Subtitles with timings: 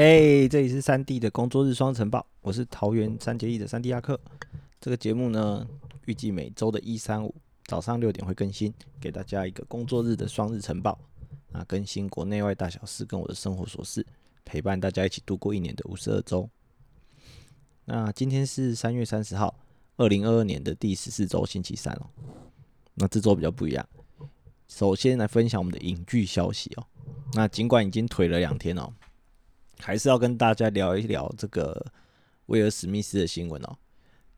[0.00, 4.20] 嘿，这里是三 D 的工作日双晨报，我是桃园三结义的三 D 亚克。
[4.80, 5.66] 这个节目呢，
[6.06, 7.34] 预计每周的一、三、五
[7.64, 10.96] 早上六点会更新，给大家一个工作日的双日晨报
[11.50, 14.06] 啊，更新国内外大小事跟我的生活琐事，
[14.44, 16.48] 陪伴大家一起度过一年的五十二周。
[17.84, 19.52] 那今天是三月三十号，
[19.96, 22.06] 二零二二年的第十四周星期三哦。
[22.94, 23.84] 那这周比较不一样，
[24.68, 26.86] 首先来分享我们的影剧消息哦。
[27.32, 28.92] 那尽管已经腿了两天哦。
[29.80, 31.86] 还是要跟大家聊一聊这个
[32.46, 33.76] 威尔史密斯的新闻哦。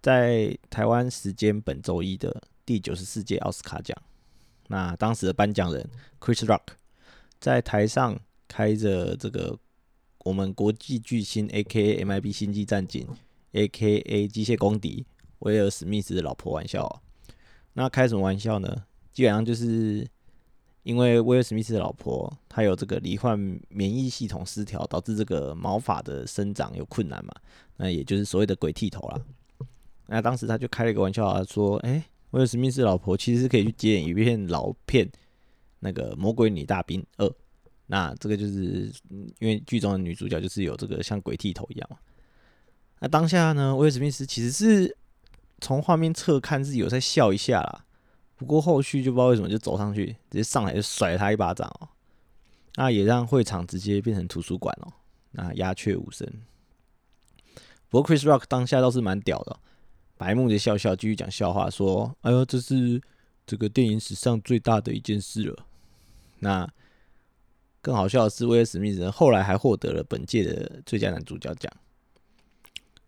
[0.00, 3.96] 在台湾时间本周一的第九十四届奥斯卡奖，
[4.68, 5.88] 那当时的颁奖人
[6.20, 6.62] Chris Rock
[7.40, 9.58] 在台上开着这个
[10.20, 12.04] 我们国际巨星 A.K.A.
[12.04, 13.08] MIB 星际战警
[13.52, 14.28] A.K.A.
[14.28, 15.06] 机械公敌
[15.40, 17.00] 威尔史密斯的老婆玩笑哦。
[17.72, 18.84] 那开什么玩笑呢？
[19.12, 20.06] 基本上就是。
[20.88, 27.34] 因为威尔史密斯的老婆，她有这个罹患免疫系统失调，导致这个毛发的生长有困难嘛，
[27.76, 29.20] 那也就是所谓的鬼剃头啦。
[30.06, 35.06] 那当时他就开了一个玩笑啊，说：“哎，威尔史密斯老婆其实是可以去接演一片老片，
[35.80, 37.26] 那个《魔鬼女大兵二》。
[37.88, 41.98] 那这个就是因为剧中的女主角就是有这个像鬼剃头一样嘛。
[43.00, 44.96] 那当下呢，威尔史密斯其实是
[45.60, 47.84] 从画面侧看是有在笑一下啦。”
[48.38, 51.88] 不过后续就不知道为什么就走上去，直接上来就甩了他一巴掌哦，
[52.76, 54.92] 那也让会场直接变成图书馆哦，
[55.32, 56.26] 那鸦雀无声。
[57.88, 59.58] 不过 Chris Rock 当下倒是蛮屌的，
[60.16, 63.02] 白目的笑笑，继续讲笑话，说：“哎呦，这是
[63.44, 65.66] 这个电影史上最大的一件事了。”
[66.38, 66.68] 那
[67.80, 71.72] 更好笑的是，威尔史密斯后来还获得了本届的最佳男主角奖。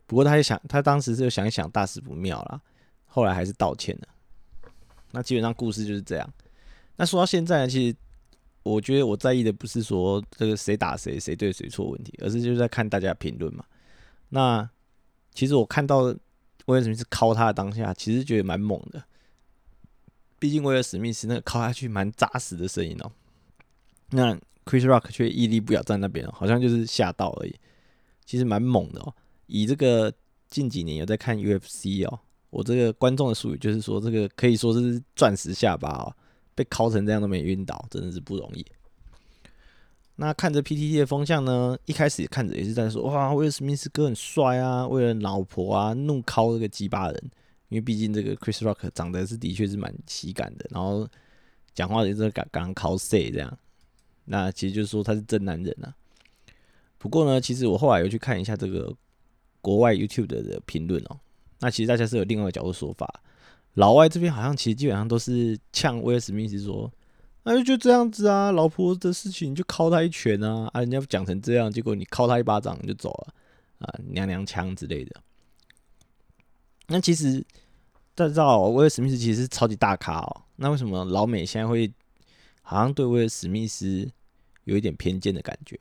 [0.07, 2.61] 不过他也想，他当时是想一想，大事不妙啦，
[3.07, 4.09] 后来还是道歉了。
[5.13, 6.33] 那基本上故事就是这样。
[6.97, 7.97] 那说到现在，其实
[8.63, 13.65] 我觉得我在意的不是说这个谁打谁、谁对谁错问题，而是就是在看大家评论嘛。
[14.29, 14.69] 那
[15.33, 16.15] 其实我看到
[16.67, 19.03] 威尔史密斯敲他的当下，其实觉得蛮猛的。
[20.39, 23.11] 毕竟威尔史密斯那个敲下去蛮扎实的声音哦。
[24.11, 24.35] 那
[24.65, 27.55] Chris Rock 却屹立不摇在那边，好像就是吓到而已。
[28.25, 29.15] 其实蛮猛的哦。
[29.47, 30.13] 以这个
[30.49, 32.21] 近几年有在看 UFC 哦。
[32.51, 36.13] 我这个观众的术语就是说，这个可以说是钻石下巴哦，
[36.55, 38.67] 被敲成这样都没晕倒，真的是不容易。
[40.17, 47.31] 那看着 PTT 的风向呢，一开始看着也是在说，哇，威尔史密斯哥很帅啊，为了老婆啊怒敲这个鸡巴人，
[47.69, 51.09] 因为毕竟这个 Chris Rock 长得是的确是蛮喜感的，然后
[51.73, 53.59] 讲话也是敢敢敲 C 这样，
[54.27, 55.95] 那其实就是说他是真男人啊。
[56.99, 58.93] 不过呢，其实我后来又去看一下这个
[59.63, 61.19] 国外 YouTube 的评论哦。
[61.61, 63.23] 那其实大家是有另外一个角度说法，
[63.75, 66.91] 老外这边好像其实基本上都是呛威尔史密斯说，
[67.43, 73.35] 那就这样子啊，老婆的事情你就敲他一拳啊，啊人家讲成这样，结果你敲他一巴掌就走了
[73.79, 75.21] 啊，娘娘腔之类的。
[76.89, 77.45] 那其实
[78.15, 81.93] 大家知道威尔史密斯其实是超级大咖哦，那为什么老美现在会
[82.63, 84.11] 好像对威尔史密斯
[84.65, 85.79] 有一点偏见的感觉？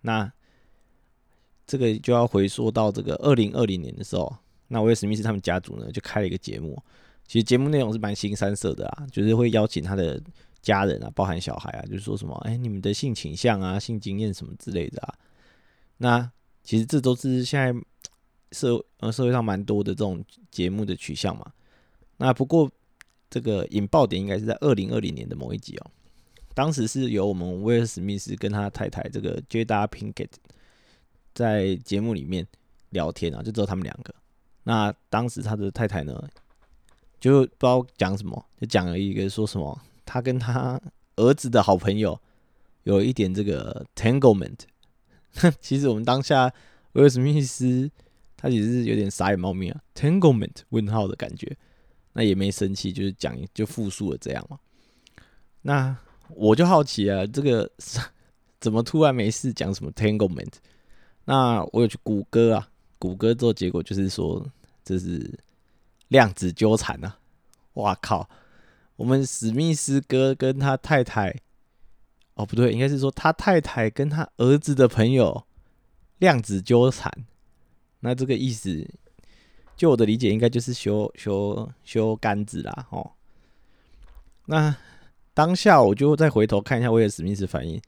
[0.00, 0.30] 那
[1.66, 4.36] 这个就要回溯到这个二零二零年的时候。
[4.72, 6.82] 那威尔史密斯他们家族呢，就开了一个节目。
[7.26, 10.18] 其实节目内容是蛮新三色的啊，就是会邀请他的
[10.62, 15.14] 家人啊，包含小孩啊，就是说什么，哎，你们的性倾向啊、性经验什么之类的啊。
[15.98, 16.32] 那
[16.64, 17.78] 其实这都是现在
[18.52, 21.52] 社呃社会上蛮多的这种节目的取向嘛。
[22.16, 22.70] 那不过
[23.28, 25.90] 这个引爆点应该是在二零二零年的某一集哦，
[26.54, 30.30] 当时是由我们威尔史密斯跟他太太这个 Jada Pinkett
[31.34, 32.46] 在节目里面
[32.88, 34.14] 聊天啊，就只有他们两个。
[34.64, 36.22] 那当时他的太太呢，
[37.18, 40.80] 就不知道讲什么，就讲了一个说什么，他跟他
[41.16, 42.18] 儿子的好朋友
[42.84, 44.58] 有一点这个 tanglement。
[45.60, 46.52] 其实我们当下
[46.92, 47.90] 威尔史密斯
[48.36, 51.56] 他其实是有点傻眼猫咪啊，tanglement 问号的感觉，
[52.12, 54.58] 那也没生气，就是讲就复述了这样嘛。
[55.62, 55.96] 那
[56.28, 57.70] 我就好奇啊，这个
[58.60, 60.52] 怎么突然没事讲什么 tanglement？
[61.24, 62.68] 那我有去谷歌啊。
[63.02, 64.46] 谷歌做结果就是说，
[64.84, 65.36] 这是
[66.06, 67.18] 量子纠缠啊！
[67.72, 68.30] 哇靠，
[68.94, 71.34] 我们史密斯哥跟他太太，
[72.34, 75.44] 哦不对，应该是说他太太跟他儿子的朋友
[76.18, 77.12] 量子纠缠。
[77.98, 78.88] 那这个意思，
[79.76, 83.10] 就我的理解，应该就是修修修杆子啦，哦。
[84.46, 84.76] 那
[85.34, 87.82] 当下我就再回头看一下威尔史密斯反应，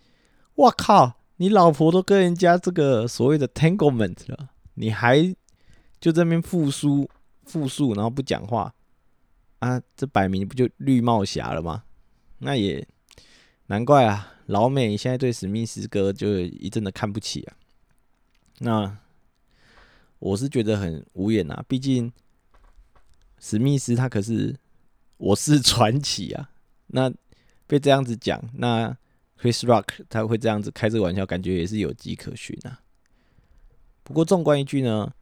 [0.56, 4.50] 哇靠，你老婆都跟人家这个所谓的 tanglement 了。
[4.74, 5.34] 你还
[6.00, 7.08] 就这边复述
[7.44, 8.74] 复述，然后不讲话
[9.60, 9.80] 啊？
[9.96, 11.84] 这摆明不就绿帽侠了吗？
[12.38, 12.86] 那也
[13.66, 14.34] 难怪啊！
[14.46, 17.56] 老美现在对史密斯哥就一阵的看不起啊。
[18.58, 18.98] 那
[20.18, 22.12] 我是觉得很无言啊，毕竟
[23.38, 24.54] 史密斯他可是
[25.16, 26.50] 我是传奇啊。
[26.88, 27.10] 那
[27.66, 28.94] 被这样子讲，那
[29.40, 32.80] Chris Rock 他会这样子开这个玩笑，感觉也是有迹可循啊。
[34.04, 35.12] 不过纵观一句呢，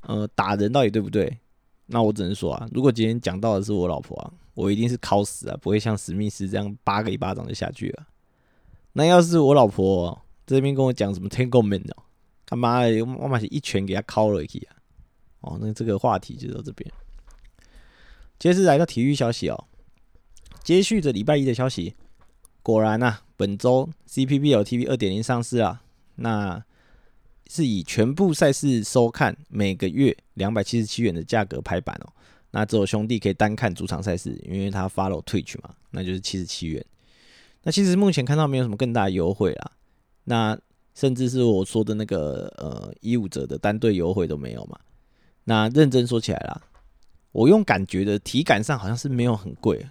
[0.00, 1.38] 呃，打人到底对不对？
[1.86, 8.06] 那我只能说啊，如果今天讲到的是我老婆啊，我一定是敲死啊，不会像史密斯这样八个一巴掌就下去了。
[8.92, 12.02] 那要是我老婆这边跟我讲什么 Tango Man 哦，
[12.46, 14.76] 他妈的，我妈是一拳给他敲了去啊！
[15.42, 16.90] 哦，那这个话题就到这边。
[18.38, 19.64] 接着来到体育消息哦，
[20.62, 21.94] 接续着礼拜一的消息，
[22.62, 25.82] 果然呐，本周 CPBL TV 二点零上市啊，
[26.16, 26.64] 那
[27.48, 32.12] 是以全部赛事收看每个月两百七十七元的价格排版哦。
[32.50, 36.84] 那只有兄弟可以单看主场赛事，因为他 follow Twitch 嘛，那就是七十七元。
[37.62, 39.72] 那其实目前看到没有什么更大的优惠啦，
[40.24, 40.58] 那
[40.94, 44.78] 甚至是我说的那个呃一五折的单队优惠都没有嘛。
[45.44, 46.62] 那认真说起来啦，
[47.32, 49.84] 我用感觉的体感上好像是没有很贵，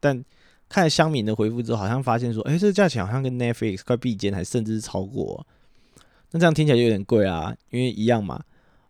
[0.00, 0.24] 但
[0.68, 5.46] 看乡民的回复之后，好像发现说，哎，这个价钱好像跟 Netflix 快比肩，还甚至是超过。
[6.32, 8.42] 那这样听起来就有点贵啊，因为一样嘛，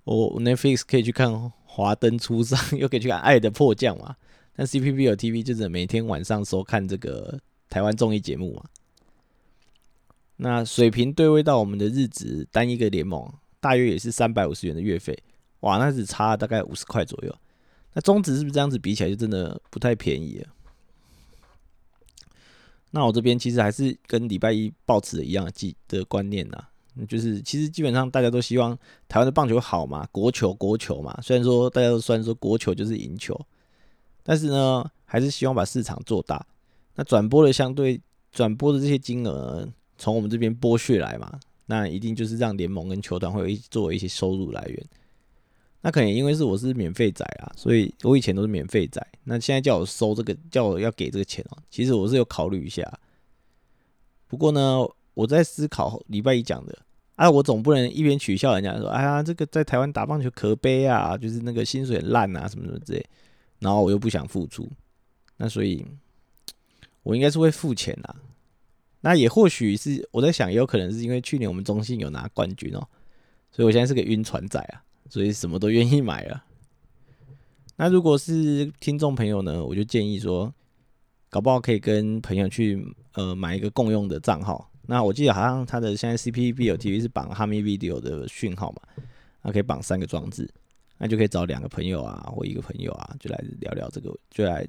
[0.04, 1.28] 我 Netflix 可以去看
[1.64, 4.16] 《华灯初上》， 又可以去看《爱的迫降》嘛，
[4.56, 7.38] 但 CPB 有 TV 就是每天晚上收看这个。
[7.72, 8.64] 台湾综艺节目嘛，
[10.36, 15.18] 那水平对位到我们的日职单一个联盟，大约也是三百五十元的月费，
[15.60, 17.34] 哇，那只差大概五十块左右。
[17.94, 20.48] 那中值是不是这样子比起来就真的不太便宜了？
[22.90, 26.62] 那我这边其实还是跟礼拜一抱持的一样的的观念呐，
[27.08, 28.76] 就是其实基本上大家都希望
[29.08, 31.18] 台湾的棒球好嘛，国球国球嘛。
[31.22, 33.38] 虽然说大家都虽然说国球就是赢球，
[34.22, 36.44] 但是呢，还是希望把市场做大。
[36.94, 38.00] 那转播的相对
[38.30, 39.66] 转播的这些金额
[39.96, 44.86] 从我们这边剥削来嘛，那一定就是让联盟跟球团会有一作为一些收入来源。
[45.80, 49.04] 那可能因为是我是免费仔啊，所以我以前都是免费仔。
[49.24, 52.86] 那现在叫我收这个，叫我要给这个钱哦，其实我是有考虑一下。
[54.28, 54.78] 不过呢，
[55.14, 56.78] 我在思考礼拜一讲的，
[57.16, 63.06] 啊，我总不能一边取笑人家说，哎呀，这个在台湾打棒球可悲啊，就是那个薪水烂啊，什么什么之类，
[63.58, 64.68] 然后我又不想付出，
[65.36, 65.86] 那所以。
[67.04, 68.14] 我应该是会付钱啦，
[69.00, 72.78] 那也或许是我在想，也有可能是因为去年我们中信有拿冠军哦，
[73.50, 76.44] 所以我现在是个晕船仔啊，所以什么都愿意买了。
[77.74, 80.54] 那如果是听众朋友呢，我就建议说，
[81.28, 82.80] 搞不好可以跟朋友去
[83.14, 84.70] 呃买一个共用的账号。
[84.86, 88.82] 那我记得好像他的现在 CPB 有 TV 是绑 h a m i Video 的讯号嘛，
[89.42, 90.48] 那可以绑三个装置，
[90.98, 94.66] 那就可以找两个朋友啊或一个朋友啊，就来聊聊这个，就来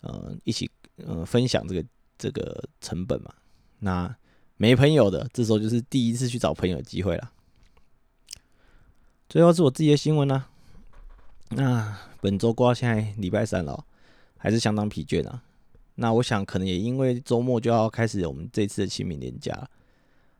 [0.00, 0.70] 呃一起。
[1.06, 1.84] 嗯，分享这个
[2.18, 3.32] 这个成本嘛，
[3.78, 4.12] 那
[4.56, 7.30] 没朋友的，这时候就是第一次去找朋友的机会了。
[9.28, 10.46] 最后是我自己的新闻呢，
[11.50, 13.84] 那本周过到现在礼拜三了，
[14.36, 15.44] 还是相当疲倦啊。
[15.98, 19.68] 那我想可能也因为周末就要开始我们这次的清明年假，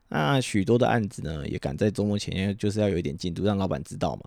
[0.07, 4.23] 那许多的案子呢也赶在周末前，就是要有一点进度，让老板知道嘛。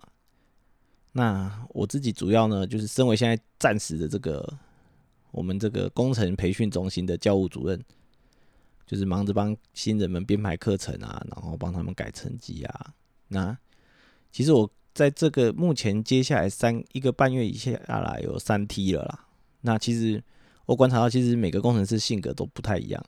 [1.11, 4.57] 那我自己主要呢，就是身为现在暂时的这个。
[5.31, 7.83] 我们这个工程培训中心的教务主任，
[8.85, 12.93] 就是忙着帮新人们编排课程啊，然后帮他们改成绩啊。
[13.29, 13.57] 那
[14.31, 19.25] 其实我在这个目前接下来三一个半月以下来有三 T 了啦。
[19.61, 20.23] 那其实
[20.65, 23.03] 我观察到，其实每个工程师性格都不太一样。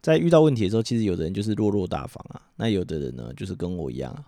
[0.00, 4.24] 在遇到问题的时候，其实有的人就是落落大方啊，那有的人呢，就是跟我一样，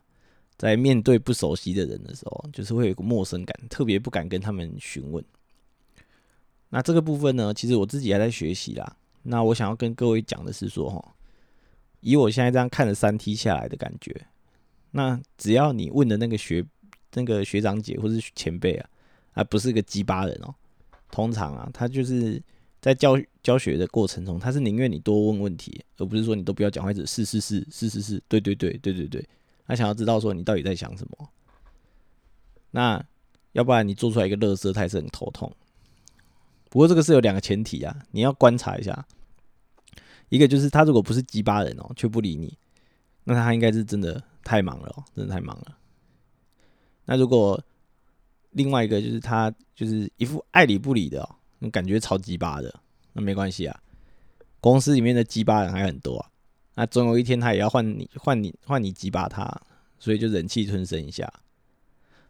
[0.56, 5.24] 在面对不熟悉的人的时候，就是会有个陌生感，特别不敢跟他们询问。
[6.70, 8.96] 那这个部分呢，其实我自己还在学习啦。
[9.22, 11.14] 那我想要跟各位讲的是说，哈，
[12.00, 14.26] 以我现在这样看了三 T 下来的感觉，
[14.90, 16.64] 那只要你问的那个学
[17.14, 18.88] 那个学长姐或是前辈啊，
[19.34, 20.54] 而不是个鸡巴人哦，
[21.10, 22.42] 通常啊，他就是
[22.80, 29.28] 在教教学的过程中，他是宁愿你多问问题，而不是说你都不要讲话，只是是是是是是，对对对对对对，
[29.66, 31.28] 他想要知道说你到底在想什么。
[32.70, 33.04] 那
[33.52, 35.52] 要不然你做出来一个乐色，他也是很头痛。
[36.68, 39.06] 不过这个是有两个前提啊，你要观察一下。
[40.28, 42.56] 一个就是他如果不是鸡巴人哦，却不理你，
[43.24, 45.76] 那他应该是真的太忙了哦，真的太忙了。
[47.06, 47.60] 那如果
[48.50, 52.74] 另外一个就是他就是一副爱理不理的哦，感觉超鸡巴的，
[53.12, 53.80] 那没关系啊。
[54.60, 56.30] 公司里面的鸡巴人还很多啊，
[56.74, 59.48] 那总有一天他也要换你换你换你鸡巴他，
[59.98, 61.32] 所以就忍气吞声一下。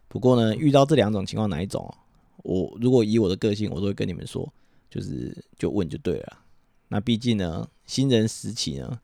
[0.07, 1.93] 不过呢，遇到这两种情况哪一种？
[2.43, 4.51] 我如果以我的个性，我都会跟你们说，
[4.89, 6.37] 就是就问就对了。
[6.87, 8.99] 那毕竟呢，新人时期呢，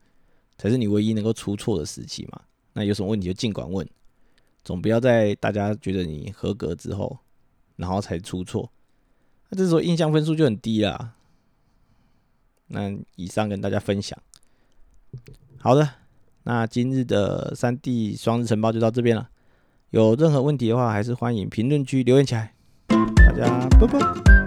[0.57, 2.41] 才是你唯一能够出错的时期嘛。
[2.74, 3.88] 那有什么问题就尽管问，
[4.67, 7.19] 总不要在大家觉得你合格之后，
[7.77, 8.69] 然后才出错，
[9.47, 11.13] 那这时候印象分数就很低啦。
[12.67, 14.19] 那以上跟大家分享。
[15.57, 15.89] 好的，
[16.43, 19.29] 那今日的三 D 双日晨报就到这边了。
[19.91, 22.53] 有任何问题的话，还是欢迎评论区留言起来。
[22.89, 24.47] 大家拜拜。